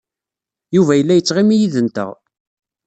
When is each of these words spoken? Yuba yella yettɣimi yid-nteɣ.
Yuba 0.75 0.93
yella 0.95 1.13
yettɣimi 1.15 1.55
yid-nteɣ. 1.57 2.11